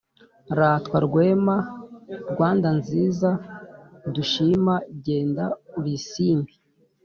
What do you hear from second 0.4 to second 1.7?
ratwa, rwema,